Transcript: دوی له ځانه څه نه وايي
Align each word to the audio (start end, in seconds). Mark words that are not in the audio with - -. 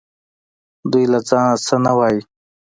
دوی 0.91 1.05
له 1.13 1.19
ځانه 1.29 1.53
څه 1.65 1.75
نه 1.85 1.91
وايي 1.97 2.21